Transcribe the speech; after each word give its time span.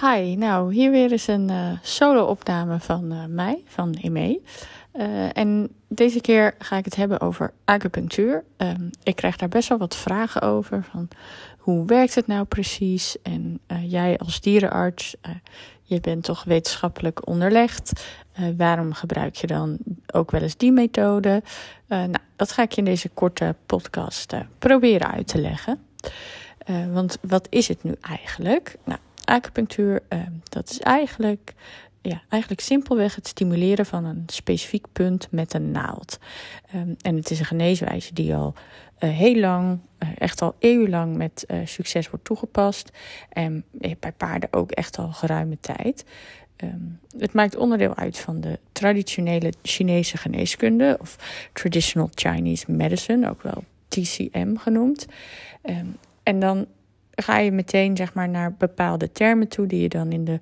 Hi, 0.00 0.34
nou 0.34 0.74
hier 0.74 0.90
weer 0.90 1.12
eens 1.12 1.26
een 1.26 1.50
uh, 1.50 1.72
solo-opname 1.82 2.78
van 2.78 3.12
uh, 3.12 3.24
mij, 3.24 3.62
van 3.66 3.94
Eme. 4.00 4.40
Uh, 4.94 5.36
en 5.36 5.68
deze 5.88 6.20
keer 6.20 6.54
ga 6.58 6.76
ik 6.76 6.84
het 6.84 6.96
hebben 6.96 7.20
over 7.20 7.52
acupunctuur. 7.64 8.44
Um, 8.56 8.90
ik 9.02 9.16
krijg 9.16 9.36
daar 9.36 9.48
best 9.48 9.68
wel 9.68 9.78
wat 9.78 9.96
vragen 9.96 10.42
over. 10.42 10.84
Van 10.90 11.08
hoe 11.58 11.86
werkt 11.86 12.14
het 12.14 12.26
nou 12.26 12.44
precies? 12.44 13.16
En 13.22 13.60
jij 13.82 14.18
als 14.18 14.40
dierenarts, 14.40 15.16
je 15.82 16.00
bent 16.00 16.24
toch 16.24 16.44
wetenschappelijk 16.44 17.26
onderlegd. 17.28 18.04
waarom 18.56 18.92
gebruik 18.92 19.34
je 19.34 19.46
dan 19.46 19.78
ook 20.12 20.30
wel 20.30 20.42
eens 20.42 20.56
die 20.56 20.72
methode? 20.72 21.42
nou, 21.86 22.14
dat 22.36 22.52
ga 22.52 22.62
ik 22.62 22.72
je 22.72 22.78
in 22.78 22.84
deze 22.84 23.08
korte 23.08 23.54
podcast 23.66 24.34
proberen 24.58 25.10
uit 25.10 25.26
te 25.26 25.40
leggen. 25.40 25.80
want 26.92 27.18
wat 27.20 27.46
is 27.50 27.68
het 27.68 27.82
nu 27.82 27.94
eigenlijk? 28.00 28.76
Nou, 28.84 28.98
acupunctuur, 29.30 30.02
uh, 30.08 30.20
dat 30.48 30.70
is 30.70 30.78
eigenlijk, 30.80 31.52
ja, 32.02 32.22
eigenlijk 32.28 32.62
simpelweg 32.62 33.14
het 33.14 33.26
stimuleren 33.26 33.86
van 33.86 34.04
een 34.04 34.22
specifiek 34.26 34.86
punt 34.92 35.28
met 35.30 35.54
een 35.54 35.70
naald. 35.70 36.18
Um, 36.74 36.96
en 37.00 37.16
het 37.16 37.30
is 37.30 37.38
een 37.38 37.44
geneeswijze 37.44 38.14
die 38.14 38.34
al 38.34 38.54
uh, 39.00 39.10
heel 39.10 39.36
lang, 39.36 39.78
uh, 39.98 40.08
echt 40.18 40.42
al 40.42 40.54
eeuwenlang 40.58 41.16
met 41.16 41.44
uh, 41.48 41.58
succes 41.64 42.10
wordt 42.10 42.24
toegepast. 42.24 42.90
En 43.28 43.64
bij 44.00 44.12
paarden 44.16 44.52
ook 44.52 44.70
echt 44.70 44.98
al 44.98 45.12
geruime 45.12 45.58
tijd. 45.60 46.04
Um, 46.64 47.00
het 47.18 47.32
maakt 47.32 47.56
onderdeel 47.56 47.94
uit 47.94 48.18
van 48.18 48.40
de 48.40 48.58
traditionele 48.72 49.52
Chinese 49.62 50.16
geneeskunde, 50.16 50.96
of 51.00 51.16
Traditional 51.52 52.10
Chinese 52.14 52.72
Medicine, 52.72 53.30
ook 53.30 53.42
wel 53.42 53.64
TCM 53.88 54.56
genoemd. 54.56 55.06
En 56.22 56.40
dan 56.40 56.66
ga 57.22 57.38
je 57.38 57.52
meteen 57.52 57.96
zeg 57.96 58.14
maar, 58.14 58.28
naar 58.28 58.54
bepaalde 58.54 59.12
termen 59.12 59.48
toe 59.48 59.66
die 59.66 59.82
je 59.82 59.88
dan 59.88 60.12
in 60.12 60.24
de, 60.24 60.38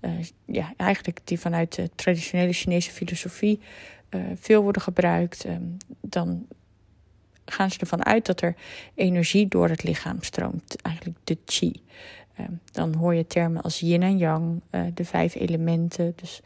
uh, 0.00 0.10
ja, 0.46 0.72
eigenlijk 0.76 1.20
die 1.24 1.40
vanuit 1.40 1.74
de 1.74 1.90
traditionele 1.94 2.52
Chinese 2.52 2.90
filosofie 2.90 3.60
uh, 4.10 4.20
veel 4.34 4.62
worden 4.62 4.82
gebruikt. 4.82 5.44
Um, 5.44 5.76
dan 6.00 6.46
gaan 7.44 7.70
ze 7.70 7.78
ervan 7.78 8.04
uit 8.04 8.26
dat 8.26 8.40
er 8.40 8.54
energie 8.94 9.48
door 9.48 9.68
het 9.68 9.82
lichaam 9.82 10.22
stroomt, 10.22 10.76
eigenlijk 10.82 11.18
de 11.24 11.38
chi. 11.46 11.82
Um, 12.40 12.60
dan 12.72 12.94
hoor 12.94 13.14
je 13.14 13.26
termen 13.26 13.62
als 13.62 13.80
yin 13.80 14.02
en 14.02 14.18
yang, 14.18 14.60
uh, 14.70 14.82
de 14.94 15.04
vijf 15.04 15.34
elementen, 15.34 16.12
dus, 16.16 16.40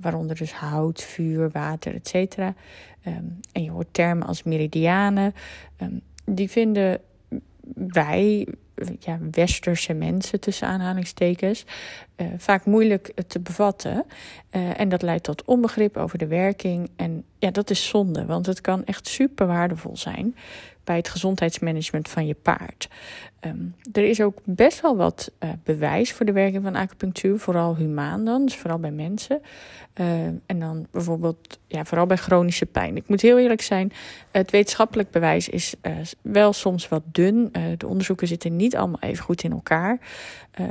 waaronder 0.00 0.36
dus 0.36 0.52
hout, 0.52 1.02
vuur, 1.02 1.50
water, 1.50 1.94
etc. 1.94 2.38
Um, 2.38 3.40
en 3.52 3.62
je 3.62 3.70
hoort 3.70 3.94
termen 3.94 4.26
als 4.26 4.42
meridianen. 4.42 5.34
die 6.24 6.50
vinden 6.50 7.00
wij 7.74 8.46
ja, 8.98 9.18
westerse 9.30 9.92
mensen, 9.94 10.40
tussen 10.40 10.68
aanhalingstekens, 10.68 11.64
uh, 12.16 12.26
vaak 12.36 12.64
moeilijk 12.64 13.12
te 13.26 13.40
bevatten. 13.40 14.04
Uh, 14.50 14.80
en 14.80 14.88
dat 14.88 15.02
leidt 15.02 15.24
tot 15.24 15.44
onbegrip 15.44 15.96
over 15.96 16.18
de 16.18 16.26
werking. 16.26 16.90
En 16.96 17.24
ja, 17.38 17.50
dat 17.50 17.70
is 17.70 17.88
zonde, 17.88 18.24
want 18.24 18.46
het 18.46 18.60
kan 18.60 18.84
echt 18.84 19.08
super 19.08 19.46
waardevol 19.46 19.96
zijn 19.96 20.36
bij 20.84 20.96
het 20.96 21.08
gezondheidsmanagement 21.08 22.08
van 22.08 22.26
je 22.26 22.34
paard. 22.34 22.88
Um, 23.40 23.74
er 23.92 24.04
is 24.04 24.20
ook 24.20 24.38
best 24.44 24.80
wel 24.80 24.96
wat 24.96 25.32
bewijs 25.64 26.12
voor 26.12 26.26
de 26.26 26.32
werking 26.32 26.62
van 26.62 26.74
acupunctuur, 26.74 27.38
vooral 27.38 27.76
humaan 27.76 28.24
dan, 28.24 28.44
dus 28.44 28.56
vooral 28.56 28.78
bij 28.78 28.90
mensen. 28.90 29.40
Uh, 30.00 30.06
en 30.24 30.58
dan 30.58 30.86
bijvoorbeeld, 30.90 31.58
ja, 31.66 31.84
vooral 31.84 32.06
bij 32.06 32.16
chronische 32.16 32.66
pijn. 32.66 32.96
Ik 32.96 33.08
moet 33.08 33.20
heel 33.20 33.38
eerlijk 33.38 33.60
zijn, 33.60 33.92
het 34.30 34.50
wetenschappelijk 34.50 35.10
bewijs 35.10 35.48
is 35.48 35.74
wel 36.20 36.52
soms 36.52 36.88
wat 36.88 37.02
dun. 37.12 37.52
de 37.76 37.86
onderzoeken 37.86 38.26
zitten 38.26 38.56
niet 38.56 38.76
allemaal 38.76 39.00
even 39.00 39.24
goed 39.24 39.42
in 39.42 39.52
elkaar. 39.52 39.98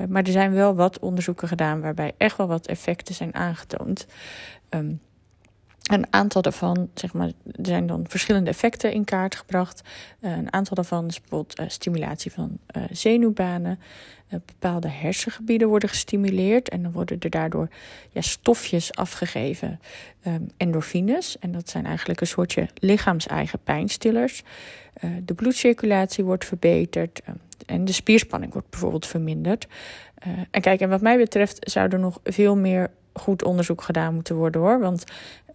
maar 0.10 0.24
er 0.24 0.32
zijn 0.32 0.54
wel 0.54 0.76
wat 0.76 1.00
onderzoeken 1.00 1.35
gedaan 1.42 1.82
waarbij 1.82 2.14
echt 2.18 2.38
wel 2.38 2.48
wat 2.48 2.68
effecten 2.68 3.16
zijn 3.16 3.36
aangetoond. 3.36 4.08
Um, 4.70 5.02
een 5.86 6.06
aantal 6.10 6.42
daarvan, 6.42 6.90
zeg 6.94 7.14
maar, 7.14 7.28
er 7.28 7.66
zijn 7.66 7.88
dan 7.88 8.06
verschillende 8.08 8.50
effecten 8.50 8.92
in 8.92 9.04
kaart 9.04 9.36
gebracht. 9.36 9.82
Uh, 10.20 10.32
een 10.32 10.54
aantal 10.54 10.76
daarvan 10.76 11.08
is 11.08 11.20
bijvoorbeeld 11.20 11.60
uh, 11.60 11.66
stimulatie 11.70 12.32
van 12.32 12.58
uh, 12.78 12.84
zenuwbanen. 12.92 13.80
bepaalde 14.30 14.88
hersengebieden 14.88 15.68
worden 15.68 15.90
gestimuleerd 15.90 16.70
en 16.70 16.84
dan 16.84 16.92
worden 16.92 17.20
er 17.20 17.30
daardoor 17.30 17.70
ja, 18.12 18.22
stofjes 18.22 18.96
afgegeven, 18.96 19.80
um, 20.28 20.48
endorfines. 20.58 21.40
En 21.40 21.52
dat 21.52 21.70
zijn 21.70 21.86
eigenlijk 21.86 22.22
een 22.22 22.28
soortje 22.28 22.70
lichaams-eigen 22.76 23.60
pijnstillers. 23.64 24.44
de 25.26 25.34
bloedcirculatie 25.34 26.24
wordt 26.24 26.46
verbeterd 26.46 27.22
um, 27.30 27.40
en 27.66 27.86
de 27.86 27.92
spierspanning 27.92 28.54
wordt 28.54 28.70
bijvoorbeeld 28.70 29.08
verminderd. 29.08 29.68
en 30.52 30.62
kijk, 30.62 30.80
en 30.80 30.90
wat 30.90 31.02
mij 31.02 31.18
betreft 31.18 31.72
zou 31.72 31.90
er 31.90 32.00
nog 32.00 32.20
veel 32.24 32.56
meer 32.56 32.90
goed 33.14 33.44
onderzoek 33.44 33.82
gedaan 33.82 34.14
moeten 34.14 34.36
worden 34.36 34.62
hoor. 34.62 34.80
Want 34.80 35.04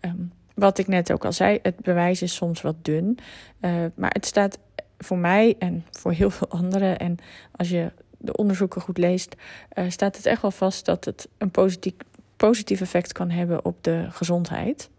um, 0.00 0.32
wat 0.54 0.78
ik 0.78 0.86
net 0.86 1.12
ook 1.12 1.24
al 1.24 1.32
zei, 1.32 1.58
het 1.62 1.76
bewijs 1.76 2.22
is 2.22 2.34
soms 2.34 2.60
wat 2.60 2.84
dun. 2.84 3.18
Uh, 3.60 3.84
maar 3.94 4.10
het 4.10 4.26
staat 4.26 4.58
voor 4.98 5.18
mij 5.18 5.54
en 5.58 5.84
voor 5.90 6.12
heel 6.12 6.30
veel 6.30 6.48
anderen. 6.48 6.98
En 6.98 7.16
als 7.56 7.68
je 7.68 7.92
de 8.18 8.36
onderzoeken 8.36 8.80
goed 8.80 8.98
leest, 8.98 9.36
uh, 9.74 9.84
staat 9.88 10.16
het 10.16 10.26
echt 10.26 10.42
wel 10.42 10.50
vast 10.50 10.84
dat 10.84 11.04
het 11.04 11.28
een 11.38 11.50
positief, 11.50 11.94
positief 12.36 12.80
effect 12.80 13.12
kan 13.12 13.30
hebben 13.30 13.64
op 13.64 13.84
de 13.84 14.06
gezondheid. 14.10 14.90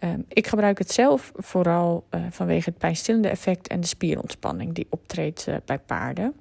Um, 0.00 0.24
ik 0.28 0.46
gebruik 0.46 0.78
het 0.78 0.92
zelf 0.92 1.32
vooral 1.36 2.04
uh, 2.10 2.20
vanwege 2.30 2.70
het 2.70 2.78
pijnstillende 2.78 3.28
effect 3.28 3.68
en 3.68 3.80
de 3.80 3.86
spierontspanning 3.86 4.74
die 4.74 4.86
optreedt 4.90 5.46
bij 5.64 5.78
paarden. 5.78 6.34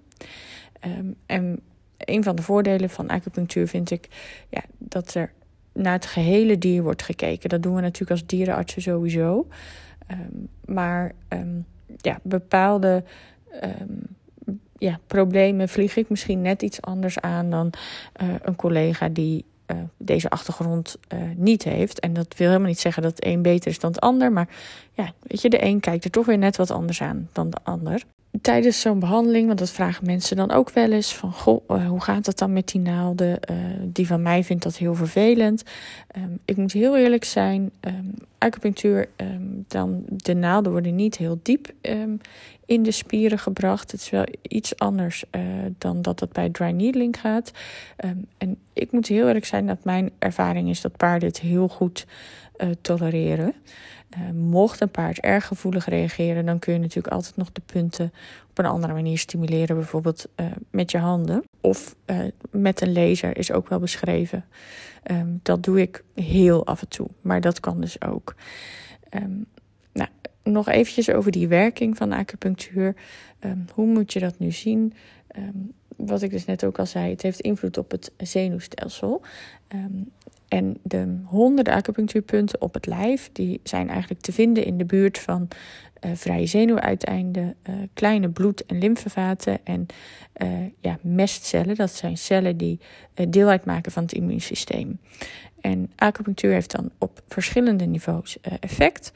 Um, 0.85 1.16
en 1.25 1.59
een 1.97 2.24
van 2.24 2.35
de 2.35 2.41
voordelen 2.41 2.90
van 2.90 3.07
acupunctuur 3.07 3.68
vind 3.68 3.91
ik 3.91 4.07
ja, 4.50 4.62
dat 4.78 5.13
er 5.13 5.31
naar 5.73 5.93
het 5.93 6.05
gehele 6.05 6.57
dier 6.57 6.83
wordt 6.83 7.03
gekeken. 7.03 7.49
Dat 7.49 7.63
doen 7.63 7.75
we 7.75 7.81
natuurlijk 7.81 8.11
als 8.11 8.25
dierenartsen 8.25 8.81
sowieso. 8.81 9.47
Um, 10.11 10.47
maar 10.65 11.11
um, 11.29 11.65
ja, 11.97 12.19
bepaalde 12.23 13.03
um, 13.63 14.01
ja, 14.77 14.99
problemen 15.07 15.69
vlieg 15.69 15.95
ik 15.95 16.09
misschien 16.09 16.41
net 16.41 16.61
iets 16.61 16.81
anders 16.81 17.19
aan 17.19 17.49
dan 17.49 17.73
uh, 18.21 18.29
een 18.41 18.55
collega 18.55 19.09
die 19.09 19.45
uh, 19.67 19.77
deze 19.97 20.29
achtergrond 20.29 20.97
uh, 21.13 21.19
niet 21.35 21.63
heeft. 21.63 21.99
En 21.99 22.13
dat 22.13 22.38
wil 22.38 22.47
helemaal 22.47 22.69
niet 22.69 22.79
zeggen 22.79 23.03
dat 23.03 23.15
het 23.15 23.25
een 23.25 23.41
beter 23.41 23.71
is 23.71 23.79
dan 23.79 23.91
het 23.91 24.01
ander. 24.01 24.31
Maar 24.31 24.47
ja, 24.93 25.13
weet 25.21 25.41
je, 25.41 25.49
de 25.49 25.63
een 25.63 25.79
kijkt 25.79 26.03
er 26.03 26.11
toch 26.11 26.25
weer 26.25 26.38
net 26.38 26.57
wat 26.57 26.71
anders 26.71 27.01
aan 27.01 27.29
dan 27.31 27.49
de 27.49 27.57
ander 27.63 28.03
tijdens 28.42 28.81
zo'n 28.81 29.00
behandeling, 29.00 29.47
want 29.47 29.59
dat 29.59 29.72
vragen 29.72 30.06
mensen 30.06 30.36
dan 30.36 30.52
ook 30.52 30.72
wel 30.72 30.92
eens: 30.92 31.16
van 31.16 31.31
goh, 31.31 31.64
uh, 31.68 31.88
hoe 31.88 32.02
gaat 32.02 32.25
het 32.25 32.38
dan 32.38 32.53
met 32.53 32.68
die 32.68 32.81
naalden? 32.81 33.40
Uh, 33.52 33.58
die 33.84 34.08
van 34.08 34.22
mij 34.22 34.44
vindt 34.44 34.64
dat 34.64 34.78
heel 34.78 34.96
vervelend. 34.96 35.64
Um, 36.18 36.40
ik 36.46 36.58
moet 36.58 36.72
heel 36.72 36.97
eerlijk 36.97 37.24
zijn: 37.24 37.72
um, 37.81 38.14
acupunctuur, 38.38 39.09
um, 39.16 39.66
dan, 39.68 40.03
de 40.08 40.34
naalden 40.34 40.72
worden 40.72 40.96
niet 40.96 41.18
heel 41.18 41.40
diep 41.42 41.72
in 42.66 42.84
de 42.84 42.92
spieren 42.92 43.40
gebracht. 43.40 43.92
Het 43.92 44.02
is 44.02 44.09
wel 44.09 44.25
iets 44.42 44.78
anders 44.78 45.24
uh, 45.31 45.42
dan 45.77 46.01
dat 46.01 46.19
het 46.19 46.31
bij 46.31 46.50
dry 46.50 46.69
needling 46.69 47.19
gaat. 47.19 47.51
en 48.38 48.57
ik 48.74 48.92
moet 48.92 49.07
heel 49.07 49.27
eerlijk 49.27 49.45
zijn 49.45 49.68
dat 49.68 49.84
mijn 49.84 50.12
ervaring 50.19 50.69
is 50.69 50.81
dat 50.81 50.98
paarden 50.98 51.27
het 51.27 51.39
heel 51.39 51.68
goed 51.68 52.06
tolereren. 52.81 53.54
Uh, 54.18 54.31
mocht 54.31 54.81
een 54.81 54.92
paard 54.92 55.19
erg 55.19 55.48
gevoelig 55.48 55.86
reageren, 55.86 56.46
dan 56.46 56.60
kun 56.60 56.74
je 56.74 56.80
natuurlijk 56.80 57.13
altijd 57.13 57.38
nog 57.38 57.52
de 57.52 57.62
punten 57.66 58.13
op 58.50 58.58
een 58.58 58.66
andere 58.66 58.94
manier 58.94 59.18
stimuleren, 59.18 59.75
bijvoorbeeld 59.75 60.28
uh, 60.36 60.46
met 60.69 60.92
je 60.92 60.98
handen. 60.98 61.44
Of 61.62 61.96
uh, 62.06 62.18
met 62.52 62.81
een 62.81 62.94
laser 62.94 63.38
is 63.38 63.52
ook 63.52 63.69
wel 63.69 63.80
beschreven. 63.80 64.46
Um, 65.12 65.40
dat 65.44 65.63
doe 65.63 65.81
ik 65.81 66.04
heel 66.16 66.66
af 66.66 66.81
en 66.81 66.88
toe, 66.88 67.08
maar 67.22 67.42
dat 67.42 67.60
kan 67.60 67.81
dus 67.81 68.02
ook. 68.02 68.36
Um, 69.13 69.46
nou, 69.94 70.10
nog 70.44 70.68
eventjes 70.68 71.10
over 71.10 71.31
die 71.31 71.48
werking 71.48 71.98
van 71.98 72.12
acupunctuur. 72.12 72.96
Um, 73.40 73.66
hoe 73.74 73.88
moet 73.88 74.13
je 74.13 74.19
dat 74.19 74.40
nu 74.40 74.52
zien? 74.52 74.94
wat 76.06 76.22
ik 76.22 76.31
dus 76.31 76.46
net 76.46 76.63
ook 76.63 76.80
al 76.80 76.86
zei, 76.86 77.10
het 77.10 77.22
heeft 77.22 77.40
invloed 77.40 77.78
op 77.78 77.92
het 77.92 78.12
zenuwstelsel. 78.18 79.22
En 80.51 80.77
de 80.83 81.18
honderden 81.25 81.74
acupunctuurpunten 81.74 82.62
op 82.62 82.74
het 82.74 82.86
lijf, 82.86 83.30
die 83.33 83.59
zijn 83.63 83.89
eigenlijk 83.89 84.21
te 84.21 84.31
vinden 84.31 84.65
in 84.65 84.77
de 84.77 84.86
buurt 84.86 85.19
van 85.19 85.48
uh, 86.01 86.12
vrije 86.13 86.45
zenuwuiteinden, 86.45 87.56
uh, 87.69 87.75
kleine 87.94 88.30
bloed- 88.30 88.65
en 88.65 88.77
lymfevaten 88.77 89.59
en 89.63 89.86
uh, 90.42 90.50
ja, 90.80 90.98
mestcellen. 91.01 91.75
Dat 91.75 91.92
zijn 91.92 92.18
cellen 92.18 92.57
die 92.57 92.80
deel 93.30 93.48
uitmaken 93.48 93.92
van 93.92 94.03
het 94.03 94.13
immuunsysteem. 94.13 95.00
En 95.62 95.92
acupunctuur 95.95 96.51
heeft 96.51 96.71
dan 96.71 96.92
op 96.98 97.21
verschillende 97.27 97.86
niveaus 97.86 98.38
effect. 98.59 99.12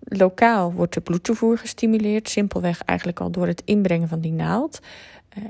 lokaal 0.00 0.72
wordt 0.72 0.94
de 0.94 1.00
bloedtoevoer 1.00 1.58
gestimuleerd, 1.58 2.28
simpelweg 2.28 2.82
eigenlijk 2.84 3.20
al 3.20 3.30
door 3.30 3.46
het 3.46 3.62
inbrengen 3.64 4.08
van 4.08 4.20
die 4.20 4.32
naald. 4.32 4.80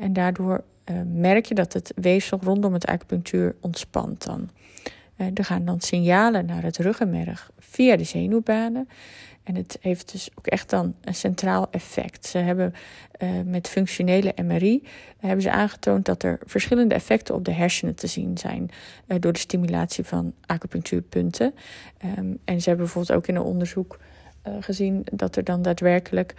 en 0.01 0.13
daardoor 0.13 0.65
merk 1.07 1.47
je 1.47 1.55
dat 1.55 1.73
het 1.73 1.93
weefsel 1.97 2.39
rondom 2.43 2.73
het 2.73 2.87
acupunctuur 2.87 3.55
ontspant 3.61 4.25
dan. 4.25 4.51
er 5.35 5.45
gaan 5.45 5.65
dan 5.65 5.81
signalen 5.81 6.47
naar 6.47 6.63
het 6.63 6.77
ruggenmerg 6.77 7.51
via 7.59 7.97
de 7.97 8.05
zenuwbanen. 8.05 8.89
En 9.49 9.55
het 9.55 9.79
heeft 9.81 10.13
dus 10.13 10.31
ook 10.35 10.47
echt 10.47 10.71
dan 10.71 10.95
een 11.01 11.15
centraal 11.15 11.69
effect. 11.71 12.27
Ze 12.27 12.39
hebben 12.39 12.75
uh, 13.23 13.29
met 13.45 13.69
functionele 13.69 14.35
MRI 14.43 14.83
hebben 15.19 15.43
ze 15.43 15.51
aangetoond 15.51 16.05
dat 16.05 16.23
er 16.23 16.39
verschillende 16.45 16.95
effecten 16.95 17.35
op 17.35 17.45
de 17.45 17.53
hersenen 17.53 17.95
te 17.95 18.07
zien 18.07 18.39
zijn 18.39 18.71
door 19.07 19.33
de 19.33 19.39
stimulatie 19.39 20.05
van 20.05 20.35
acupunctuurpunten. 20.47 21.55
Um, 22.19 22.39
en 22.45 22.61
ze 22.61 22.69
hebben 22.69 22.85
bijvoorbeeld 22.85 23.19
ook 23.19 23.27
in 23.27 23.37
een 23.37 23.43
onderzoek 23.43 23.99
gezien 24.61 25.07
dat 25.13 25.37
er 25.37 25.45
dan 25.45 25.63
daadwerkelijk 25.63 26.35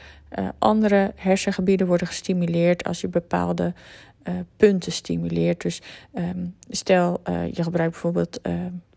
andere 0.60 1.12
hersengebieden 1.16 1.88
worden 1.88 2.08
gestimuleerd 2.08 2.84
als 2.84 3.02
je 3.02 3.08
bepaalde 3.08 3.74
uh, 4.24 4.34
punten 4.58 4.92
stimuleert. 4.92 5.62
Dus 5.62 5.82
um, 6.14 6.56
stel 6.70 7.22
je 7.52 7.64
gebruikt 7.64 7.92
bijvoorbeeld 7.92 8.42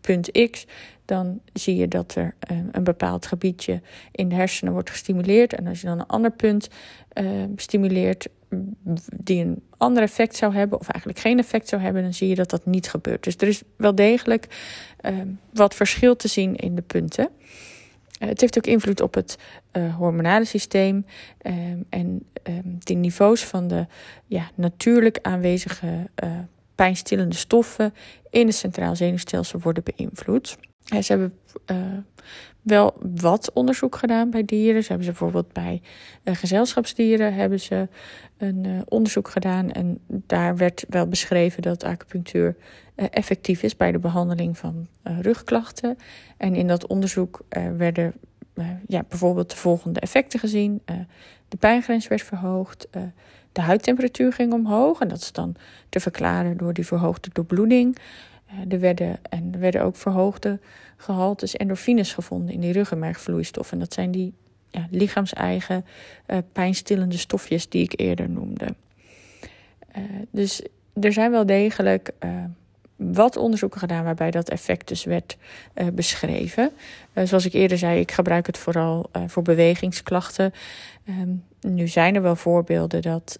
punt 0.01 0.49
X, 0.51 0.65
dan 1.05 1.39
zie 1.53 1.75
je 1.75 1.87
dat 1.87 2.15
er 2.15 2.35
een 2.71 2.83
bepaald 2.83 3.25
gebiedje 3.25 3.81
in 4.11 4.29
de 4.29 4.35
hersenen 4.35 4.73
wordt 4.73 4.89
gestimuleerd. 4.89 5.53
En 5.53 5.67
als 5.67 5.81
je 5.81 5.87
dan 5.87 5.99
een 5.99 6.07
ander 6.07 6.31
punt 6.31 6.67
stimuleert 7.55 8.27
die 9.15 9.43
een 9.43 9.63
ander 9.77 10.03
effect 10.03 10.35
zou 10.35 10.53
hebben, 10.53 10.79
of 10.79 10.89
eigenlijk 10.89 11.19
geen 11.19 11.39
effect 11.39 11.67
zou 11.67 11.81
hebben, 11.81 12.03
dan 12.03 12.13
zie 12.13 12.27
je 12.27 12.35
dat 12.35 12.49
dat 12.49 12.65
niet 12.65 12.89
gebeurt. 12.89 13.23
Dus 13.23 13.35
er 13.35 13.47
is 13.47 13.63
wel 13.77 13.95
degelijk 13.95 14.47
wat 15.53 15.75
verschil 15.75 16.15
te 16.15 16.27
zien 16.27 16.55
in 16.55 16.75
de 16.75 16.81
punten. 16.81 17.29
Eh, 18.23 18.29
het 18.29 18.41
heeft 18.41 18.57
ook 18.57 18.65
invloed 18.65 19.01
op 19.01 19.13
het 19.13 19.37
uh, 19.73 19.95
hormonale 19.95 20.45
systeem 20.45 21.05
um, 21.41 21.85
en 21.89 22.25
um, 22.43 22.75
de 22.79 22.93
niveaus 22.93 23.43
van 23.45 23.67
de 23.67 23.85
ja, 24.25 24.51
natuurlijk 24.55 25.19
aanwezige 25.21 26.09
uh, 26.23 26.31
pijnstillende 26.75 27.35
stoffen 27.35 27.93
in 28.29 28.47
het 28.47 28.55
centraal 28.55 28.95
zenuwstelsel 28.95 29.59
worden 29.59 29.83
beïnvloed. 29.95 30.57
Ze 31.01 31.11
hebben 31.11 31.33
uh, 31.71 31.77
wel 32.61 32.93
wat 33.15 33.51
onderzoek 33.53 33.95
gedaan 33.95 34.29
bij 34.29 34.45
dieren. 34.45 34.81
Ze 34.81 34.87
hebben 34.87 35.05
ze 35.05 35.11
bijvoorbeeld 35.11 35.53
bij 35.53 35.81
gezelschapsdieren 36.23 37.33
hebben 37.33 37.59
ze 37.59 37.87
een 38.37 38.83
onderzoek 38.87 39.29
gedaan 39.29 39.71
en 39.71 39.99
daar 40.07 40.57
werd 40.57 40.85
wel 40.89 41.07
beschreven 41.07 41.61
dat 41.61 41.83
acupunctuur 41.83 42.55
effectief 42.95 43.63
is 43.63 43.75
bij 43.75 43.91
de 43.91 43.99
behandeling 43.99 44.57
van 44.57 44.87
rugklachten. 45.03 45.97
En 46.37 46.55
in 46.55 46.67
dat 46.67 46.87
onderzoek 46.87 47.39
werden 47.77 48.13
ja, 48.87 49.03
bijvoorbeeld 49.07 49.49
de 49.49 49.55
volgende 49.55 49.99
effecten 49.99 50.39
gezien. 50.39 50.81
de 51.47 51.57
pijngrens 51.57 52.07
werd 52.07 52.21
verhoogd, 52.21 52.87
de 53.51 53.61
huidtemperatuur 53.61 54.33
ging 54.33 54.53
omhoog. 54.53 54.99
En 54.99 55.07
dat 55.07 55.19
is 55.19 55.31
dan 55.31 55.55
te 55.89 55.99
verklaren 55.99 56.57
door 56.57 56.73
die 56.73 56.85
verhoogde 56.85 57.29
doorbloeding. 57.33 57.97
Er, 58.69 58.79
werden, 58.79 59.19
en 59.29 59.49
er 59.53 59.59
werden 59.59 59.83
ook 59.83 59.95
verhoogde 59.95 60.59
gehaltes 60.97 61.55
endorfines 61.55 62.13
gevonden 62.13 62.53
in 62.53 62.59
die 62.59 62.71
ruggenmergvloeistoffen. 62.71 63.73
En 63.73 63.83
dat 63.83 63.93
zijn 63.93 64.11
die 64.11 64.33
ja, 64.69 64.87
lichaamseigen 64.89 65.85
pijnstillende 66.51 67.17
stofjes 67.17 67.69
die 67.69 67.83
ik 67.83 67.99
eerder 67.99 68.29
noemde. 68.29 68.75
dus 70.31 70.61
er 71.01 71.13
zijn 71.13 71.31
wel 71.31 71.45
degelijk 71.45 72.11
wat 72.95 73.37
onderzoeken 73.37 73.79
gedaan 73.79 74.03
waarbij 74.03 74.31
dat 74.31 74.49
effect 74.49 74.87
dus 74.87 75.03
werd 75.03 75.37
beschreven. 75.93 76.71
Zoals 77.23 77.45
ik 77.45 77.53
eerder 77.53 77.77
zei, 77.77 77.99
ik 77.99 78.11
gebruik 78.11 78.47
het 78.47 78.57
vooral 78.57 79.09
voor 79.27 79.43
bewegingsklachten. 79.43 80.53
Um, 81.09 81.43
nu 81.61 81.87
zijn 81.87 82.15
er 82.15 82.21
wel 82.21 82.35
voorbeelden 82.35 83.01
dat 83.01 83.35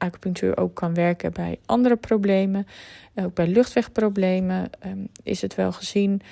acupunctuur 0.00 0.56
ook 0.56 0.74
kan 0.74 0.94
werken 0.94 1.32
bij 1.32 1.58
andere 1.66 1.96
problemen. 1.96 2.66
ook 3.14 3.34
bij 3.34 3.46
luchtwegproblemen 3.46 4.70
um, 4.86 5.08
is 5.22 5.42
het 5.42 5.54
wel 5.54 5.72
gezien. 5.72 6.22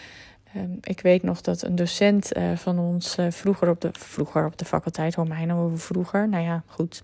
Ehm, 0.55 0.71
ik 0.81 1.01
weet 1.01 1.23
nog 1.23 1.41
dat 1.41 1.63
een 1.63 1.77
docent 1.77 2.37
uh, 2.37 2.57
van 2.57 2.79
ons 2.79 3.19
uh, 3.19 3.27
vroeger, 3.31 3.69
op 3.69 3.81
de, 3.81 3.89
vroeger 3.93 4.47
op 4.47 4.59
de 4.59 4.65
faculteit, 4.65 5.15
hoor 5.15 5.29
mij 5.29 5.45
nou 5.45 5.61
over 5.61 5.79
vroeger. 5.79 6.29
Nou 6.29 6.45
ja, 6.45 6.63
goed. 6.67 7.03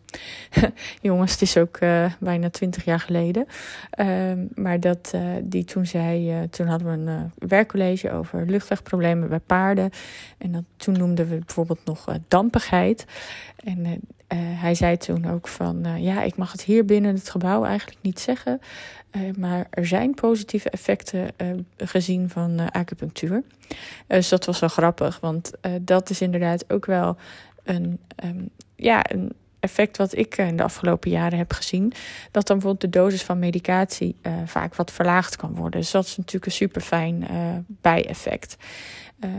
Jongens, 1.01 1.33
het 1.33 1.43
is 1.43 1.57
ook 1.57 1.79
bijna 2.19 2.51
twintig 2.51 2.85
jaar 2.85 3.01
geleden. 3.01 3.47
Um, 3.99 4.49
maar 4.55 4.81
dat 4.81 5.15
die 5.43 5.65
toen 5.65 5.87
zei, 5.87 6.49
toen 6.51 6.67
hadden 6.67 7.05
we 7.05 7.11
een 7.11 7.33
werkcollege 7.49 8.11
over 8.11 8.47
luchtwegproblemen 8.47 9.29
bij 9.29 9.41
paarden. 9.41 9.91
En 10.39 10.53
dat, 10.53 10.65
toen 10.77 10.99
noemden 10.99 11.29
we 11.29 11.37
bijvoorbeeld 11.37 11.85
nog 11.85 12.19
dampigheid. 12.29 13.05
En 13.57 14.01
hij 14.35 14.75
zei 14.75 14.97
toen 14.97 15.31
ook 15.31 15.49
van, 15.49 16.03
ja, 16.03 16.23
ik 16.23 16.37
mag 16.37 16.53
het 16.53 16.63
hier 16.63 16.85
binnen 16.85 17.15
het 17.15 17.31
gebouw 17.31 17.65
eigenlijk 17.65 17.99
niet 18.03 18.21
zeggen. 18.21 18.61
Uh, 19.13 19.23
maar 19.39 19.67
er 19.71 19.87
zijn 19.87 20.15
positieve 20.15 20.71
effecten 20.71 21.31
gezien 21.77 22.29
van 22.29 22.71
acupunctuur. 22.71 23.43
dus 24.07 24.29
dat 24.29 24.45
was 24.45 24.61
wel 24.61 24.69
grappig, 24.69 25.21
want 25.21 25.53
dat 25.81 26.11
is 26.11 26.21
inderdaad 26.21 26.73
ook 26.73 26.87
wel 26.87 27.17
een, 27.65 27.99
um, 28.25 28.49
ja, 28.77 29.11
een 29.11 29.33
effect 29.65 29.97
wat 29.97 30.17
ik 30.17 30.37
in 30.37 30.57
de 30.57 30.63
afgelopen 30.63 31.11
jaren 31.11 31.39
heb 31.39 31.53
gezien. 31.53 31.93
Dat 32.31 32.47
dan 32.47 32.59
bijvoorbeeld 32.59 32.93
de 32.93 32.99
dosis 32.99 33.23
van 33.23 33.39
medicatie 33.39 34.17
vaak 34.45 34.75
wat 34.75 34.93
verlaagd 34.93 35.37
kan 35.37 35.55
worden. 35.55 35.81
Dus 35.81 35.91
dat 35.91 36.05
is 36.05 36.17
natuurlijk 36.17 36.47
een 36.47 36.53
super 36.53 36.81
fijn 36.81 37.27
bijeffect. 37.67 38.57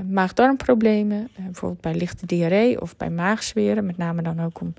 maag-darmproblemen, 0.09 1.29
bijvoorbeeld 1.35 1.81
bij 1.81 1.95
lichte 1.95 2.25
diarree 2.25 2.81
of 2.81 2.97
bij 2.97 3.09
maagzweren, 3.09 3.85
met 3.85 3.97
name 3.97 4.21
dan 4.21 4.41
ook 4.41 4.61
om 4.61 4.73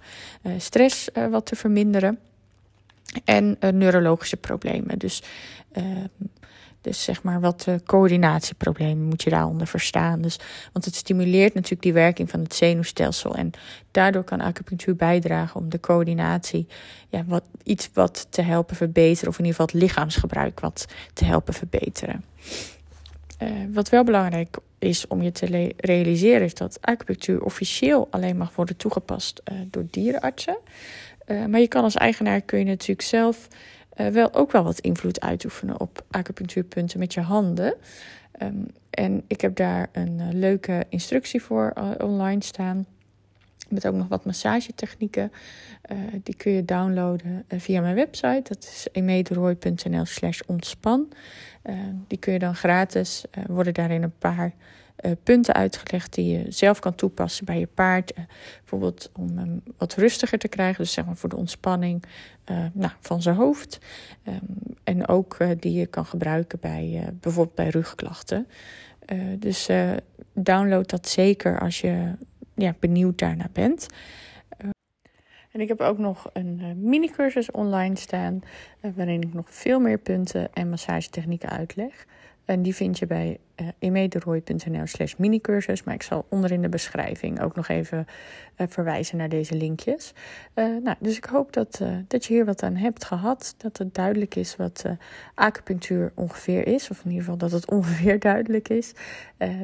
stress 0.58 1.08
wat 1.30 1.46
te 1.46 1.56
verminderen. 1.56 2.18
En 3.24 3.56
uh, 3.60 3.70
neurologische 3.70 4.36
problemen. 4.36 4.98
Dus, 4.98 5.22
uh, 5.72 5.84
dus 6.80 7.02
zeg 7.02 7.22
maar 7.22 7.40
wat 7.40 7.66
uh, 7.68 7.74
coördinatieproblemen 7.84 9.04
moet 9.04 9.22
je 9.22 9.30
daaronder 9.30 9.66
verstaan. 9.66 10.20
Dus, 10.20 10.38
want 10.72 10.84
het 10.84 10.94
stimuleert 10.94 11.54
natuurlijk 11.54 11.82
die 11.82 11.92
werking 11.92 12.30
van 12.30 12.40
het 12.40 12.54
zenuwstelsel. 12.54 13.34
En 13.34 13.50
daardoor 13.90 14.24
kan 14.24 14.40
acupunctuur 14.40 14.96
bijdragen 14.96 15.60
om 15.60 15.68
de 15.68 15.80
coördinatie, 15.80 16.66
ja, 17.08 17.24
wat, 17.24 17.44
iets 17.62 17.90
wat 17.92 18.26
te 18.30 18.42
helpen 18.42 18.76
verbeteren. 18.76 19.28
Of 19.28 19.38
in 19.38 19.44
ieder 19.44 19.60
geval 19.60 19.80
het 19.80 19.88
lichaamsgebruik 19.88 20.60
wat 20.60 20.86
te 21.12 21.24
helpen 21.24 21.54
verbeteren. 21.54 22.24
Uh, 23.42 23.48
wat 23.72 23.88
wel 23.88 24.04
belangrijk 24.04 24.56
is 24.78 25.06
om 25.06 25.22
je 25.22 25.32
te 25.32 25.72
realiseren, 25.76 26.42
is 26.42 26.54
dat 26.54 26.78
acupunctuur 26.80 27.42
officieel 27.42 28.08
alleen 28.10 28.36
mag 28.36 28.54
worden 28.54 28.76
toegepast 28.76 29.42
uh, 29.52 29.58
door 29.70 29.84
dierenartsen. 29.90 30.58
Maar 31.48 31.60
je 31.60 31.68
kan 31.68 31.82
als 31.82 31.94
eigenaar 31.94 32.40
kun 32.40 32.58
je 32.58 32.64
natuurlijk 32.64 33.02
zelf 33.08 33.48
uh, 33.96 34.06
wel 34.06 34.34
ook 34.34 34.52
wel 34.52 34.64
wat 34.64 34.78
invloed 34.78 35.20
uitoefenen 35.20 35.80
op 35.80 36.04
acupunctuurpunten 36.10 36.98
met 36.98 37.14
je 37.14 37.20
handen. 37.20 37.74
Um, 38.42 38.66
en 38.90 39.22
ik 39.26 39.40
heb 39.40 39.56
daar 39.56 39.88
een 39.92 40.18
uh, 40.18 40.26
leuke 40.32 40.86
instructie 40.88 41.42
voor 41.42 41.72
online 41.98 42.44
staan. 42.44 42.86
Met 43.68 43.86
ook 43.86 43.94
nog 43.94 44.08
wat 44.08 44.24
massagetechnieken. 44.24 45.32
die 46.22 46.36
kun 46.36 46.52
je 46.52 46.64
downloaden 46.64 47.44
via 47.48 47.80
mijn 47.80 47.94
website. 47.94 48.42
Dat 48.42 48.62
is 48.62 48.86
emederooi.nl 48.92 50.04
slash 50.04 50.40
ontspan. 50.46 51.08
die 52.06 52.18
kun 52.18 52.32
je 52.32 52.38
dan 52.38 52.54
gratis. 52.54 53.24
worden 53.46 53.74
daarin 53.74 54.02
een 54.02 54.18
paar 54.18 54.52
uh, 55.04 55.12
punten 55.22 55.54
uitgelegd 55.54 56.14
die 56.14 56.38
je 56.38 56.50
zelf 56.50 56.78
kan 56.78 56.94
toepassen 56.94 57.44
bij 57.44 57.58
je 57.58 57.66
paard. 57.66 58.18
Uh, 58.18 58.24
bijvoorbeeld 58.58 59.10
om 59.12 59.38
hem 59.38 59.62
wat 59.78 59.94
rustiger 59.94 60.38
te 60.38 60.48
krijgen, 60.48 60.82
dus 60.82 60.92
zeg 60.92 61.04
maar 61.06 61.16
voor 61.16 61.28
de 61.28 61.36
ontspanning 61.36 62.04
uh, 62.50 62.64
nou, 62.72 62.92
van 63.00 63.22
zijn 63.22 63.36
hoofd. 63.36 63.78
Um, 64.28 64.40
en 64.84 65.08
ook 65.08 65.36
die 65.58 65.72
je 65.72 65.86
kan 65.86 66.06
gebruiken 66.06 66.60
bij 66.60 67.08
bijvoorbeeld 67.20 67.56
bij 67.56 67.68
rugklachten. 67.68 68.48
dus 69.38 69.68
download 70.32 70.88
dat 70.88 71.08
zeker 71.08 71.60
als 71.60 71.80
je 71.80 72.12
ja, 72.54 72.74
benieuwd 72.78 73.18
daarnaar 73.18 73.50
bent. 73.52 73.86
En 75.52 75.60
ik 75.60 75.68
heb 75.68 75.80
ook 75.80 75.98
nog 75.98 76.30
een 76.32 76.74
mini-cursus 76.76 77.50
online 77.50 77.96
staan, 77.96 78.40
waarin 78.94 79.22
ik 79.22 79.34
nog 79.34 79.46
veel 79.50 79.80
meer 79.80 79.98
punten 79.98 80.52
en 80.52 80.70
massagetechnieken 80.70 81.48
uitleg. 81.48 82.06
En 82.46 82.62
die 82.62 82.74
vind 82.74 82.98
je 82.98 83.06
bij 83.06 83.38
uh, 83.60 83.68
emederooi.nl 83.78 84.86
slash 84.86 85.14
minicursus. 85.16 85.82
Maar 85.82 85.94
ik 85.94 86.02
zal 86.02 86.26
onder 86.28 86.52
in 86.52 86.62
de 86.62 86.68
beschrijving 86.68 87.42
ook 87.42 87.54
nog 87.54 87.68
even 87.68 88.06
uh, 88.56 88.66
verwijzen 88.70 89.16
naar 89.16 89.28
deze 89.28 89.54
linkjes. 89.54 90.12
Uh, 90.54 90.64
nou, 90.82 90.96
dus 90.98 91.16
ik 91.16 91.24
hoop 91.24 91.52
dat, 91.52 91.82
dat 92.08 92.24
je 92.24 92.34
hier 92.34 92.44
wat 92.44 92.62
aan 92.62 92.76
hebt 92.76 93.04
gehad. 93.04 93.54
Dat 93.56 93.78
het 93.78 93.94
duidelijk 93.94 94.34
is 94.34 94.56
wat 94.56 94.84
acupunctuur 95.34 96.12
ongeveer 96.14 96.66
is. 96.66 96.90
Of 96.90 96.98
in 96.98 97.10
ieder 97.10 97.24
geval 97.24 97.38
dat 97.38 97.52
het 97.52 97.70
ongeveer 97.76 98.18
duidelijk 98.18 98.68
is. 98.68 98.92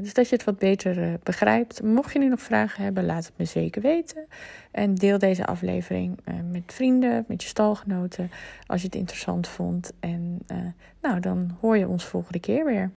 dus 0.01 0.15
dat 0.15 0.29
je 0.29 0.35
het 0.35 0.45
wat 0.45 0.59
beter 0.59 1.19
begrijpt. 1.23 1.83
Mocht 1.83 2.13
je 2.13 2.19
nu 2.19 2.29
nog 2.29 2.41
vragen 2.41 2.85
hebben, 2.85 3.05
laat 3.05 3.25
het 3.25 3.33
me 3.37 3.45
zeker 3.45 3.83
weten. 3.83 4.27
En 4.71 4.95
deel 4.95 5.19
deze 5.19 5.47
aflevering 5.47 6.19
met 6.51 6.63
vrienden, 6.67 7.25
met 7.29 7.43
je 7.43 7.49
stalgenoten. 7.49 8.31
Als 8.67 8.81
je 8.81 8.87
het 8.87 8.97
interessant 8.97 9.49
vond. 9.49 9.93
En 10.01 10.47
nou, 11.03 11.21
dan 11.21 11.57
hoor 11.61 11.79
je 11.79 11.89
ons 11.89 12.05
volgende 12.05 12.41
keer 12.41 12.65
weer. 12.65 12.91